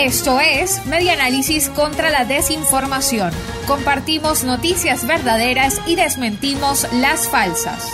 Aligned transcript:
Esto 0.00 0.40
es 0.40 0.84
Media 0.86 1.12
Análisis 1.12 1.68
contra 1.68 2.10
la 2.10 2.24
Desinformación. 2.24 3.30
Compartimos 3.66 4.42
noticias 4.42 5.06
verdaderas 5.06 5.80
y 5.86 5.96
desmentimos 5.96 6.88
las 6.94 7.28
falsas. 7.28 7.92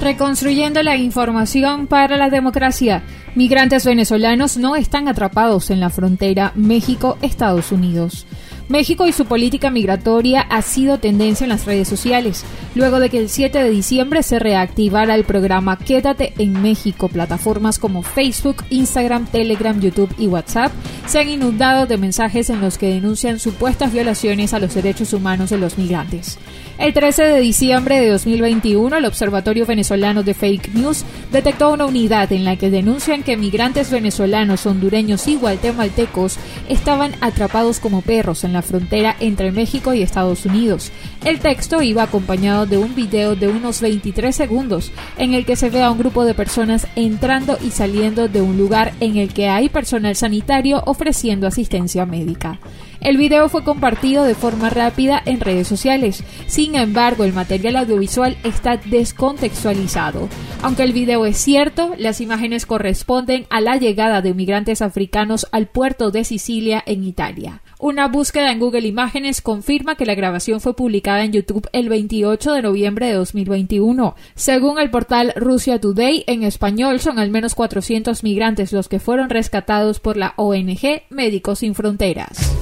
Reconstruyendo 0.00 0.82
la 0.82 0.96
información 0.96 1.86
para 1.86 2.18
la 2.18 2.28
democracia. 2.28 3.02
Migrantes 3.34 3.86
venezolanos 3.86 4.58
no 4.58 4.76
están 4.76 5.08
atrapados 5.08 5.70
en 5.70 5.80
la 5.80 5.88
frontera 5.88 6.52
México-Estados 6.54 7.72
Unidos. 7.72 8.26
México 8.72 9.06
y 9.06 9.12
su 9.12 9.26
política 9.26 9.70
migratoria 9.70 10.40
ha 10.40 10.62
sido 10.62 10.96
tendencia 10.96 11.44
en 11.44 11.50
las 11.50 11.66
redes 11.66 11.86
sociales, 11.86 12.42
luego 12.74 13.00
de 13.00 13.10
que 13.10 13.18
el 13.18 13.28
7 13.28 13.62
de 13.62 13.68
diciembre 13.68 14.22
se 14.22 14.38
reactivara 14.38 15.14
el 15.14 15.24
programa 15.24 15.78
Quédate 15.78 16.32
en 16.38 16.62
México. 16.62 17.08
Plataformas 17.08 17.78
como 17.78 18.02
Facebook, 18.02 18.64
Instagram, 18.70 19.26
Telegram, 19.26 19.78
YouTube 19.78 20.14
y 20.16 20.26
WhatsApp 20.26 20.72
se 21.06 21.20
han 21.20 21.28
inundado 21.28 21.84
de 21.84 21.98
mensajes 21.98 22.48
en 22.48 22.62
los 22.62 22.78
que 22.78 22.88
denuncian 22.88 23.38
supuestas 23.38 23.92
violaciones 23.92 24.54
a 24.54 24.58
los 24.58 24.74
derechos 24.74 25.12
humanos 25.12 25.50
de 25.50 25.58
los 25.58 25.76
migrantes. 25.76 26.38
El 26.78 26.94
13 26.94 27.24
de 27.24 27.40
diciembre 27.40 28.00
de 28.00 28.08
2021, 28.08 28.96
el 28.96 29.04
Observatorio 29.04 29.66
Venezolano 29.66 30.22
de 30.22 30.32
Fake 30.32 30.70
News 30.74 31.04
detectó 31.30 31.70
una 31.70 31.84
unidad 31.84 32.32
en 32.32 32.44
la 32.44 32.56
que 32.56 32.70
denuncian 32.70 33.22
que 33.22 33.36
migrantes 33.36 33.90
venezolanos, 33.90 34.64
hondureños 34.64 35.28
y 35.28 35.36
guatemaltecos 35.36 36.38
estaban 36.68 37.12
atrapados 37.20 37.78
como 37.78 38.00
perros 38.00 38.42
en 38.44 38.54
la 38.54 38.61
frontera 38.62 39.16
entre 39.20 39.52
México 39.52 39.94
y 39.94 40.02
Estados 40.02 40.46
Unidos. 40.46 40.92
El 41.24 41.40
texto 41.40 41.82
iba 41.82 42.02
acompañado 42.02 42.66
de 42.66 42.78
un 42.78 42.94
video 42.94 43.36
de 43.36 43.48
unos 43.48 43.80
23 43.80 44.34
segundos 44.34 44.92
en 45.18 45.34
el 45.34 45.44
que 45.44 45.56
se 45.56 45.70
ve 45.70 45.82
a 45.82 45.90
un 45.90 45.98
grupo 45.98 46.24
de 46.24 46.34
personas 46.34 46.86
entrando 46.96 47.58
y 47.62 47.70
saliendo 47.70 48.28
de 48.28 48.40
un 48.40 48.56
lugar 48.56 48.92
en 49.00 49.16
el 49.16 49.32
que 49.32 49.48
hay 49.48 49.68
personal 49.68 50.16
sanitario 50.16 50.82
ofreciendo 50.86 51.46
asistencia 51.46 52.06
médica. 52.06 52.58
El 53.00 53.16
video 53.16 53.48
fue 53.48 53.64
compartido 53.64 54.22
de 54.22 54.36
forma 54.36 54.70
rápida 54.70 55.20
en 55.24 55.40
redes 55.40 55.66
sociales. 55.66 56.22
Sin 56.46 56.76
embargo, 56.76 57.24
el 57.24 57.32
material 57.32 57.76
audiovisual 57.76 58.36
está 58.44 58.76
descontextualizado. 58.76 60.28
Aunque 60.62 60.84
el 60.84 60.92
video 60.92 61.26
es 61.26 61.36
cierto, 61.36 61.94
las 61.98 62.20
imágenes 62.20 62.64
corresponden 62.64 63.46
a 63.50 63.60
la 63.60 63.76
llegada 63.76 64.22
de 64.22 64.34
migrantes 64.34 64.82
africanos 64.82 65.48
al 65.50 65.66
puerto 65.66 66.12
de 66.12 66.22
Sicilia 66.22 66.82
en 66.86 67.02
Italia. 67.02 67.60
Una 67.82 68.06
búsqueda 68.06 68.52
en 68.52 68.60
Google 68.60 68.86
Imágenes 68.86 69.42
confirma 69.42 69.96
que 69.96 70.06
la 70.06 70.14
grabación 70.14 70.60
fue 70.60 70.76
publicada 70.76 71.24
en 71.24 71.32
YouTube 71.32 71.68
el 71.72 71.88
28 71.88 72.52
de 72.52 72.62
noviembre 72.62 73.06
de 73.06 73.14
2021. 73.14 74.14
Según 74.36 74.78
el 74.78 74.88
portal 74.88 75.32
Russia 75.34 75.80
Today, 75.80 76.22
en 76.28 76.44
español 76.44 77.00
son 77.00 77.18
al 77.18 77.30
menos 77.30 77.56
400 77.56 78.22
migrantes 78.22 78.72
los 78.72 78.88
que 78.88 79.00
fueron 79.00 79.30
rescatados 79.30 79.98
por 79.98 80.16
la 80.16 80.34
ONG 80.36 81.02
Médicos 81.10 81.58
Sin 81.58 81.74
Fronteras. 81.74 82.54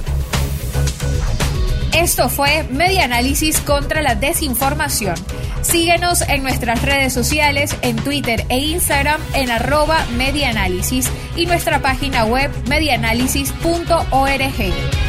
Esto 1.94 2.30
fue 2.30 2.66
Media 2.70 3.04
Análisis 3.04 3.60
contra 3.60 4.00
la 4.00 4.14
Desinformación. 4.14 5.16
Síguenos 5.60 6.22
en 6.22 6.42
nuestras 6.42 6.80
redes 6.80 7.12
sociales, 7.12 7.76
en 7.82 7.96
Twitter 7.96 8.46
e 8.48 8.56
Instagram 8.56 9.20
en 9.34 9.50
arroba 9.50 9.98
medianálisis 10.16 11.10
y 11.36 11.44
nuestra 11.44 11.82
página 11.82 12.24
web 12.24 12.50
medianálisis.org. 12.70 15.00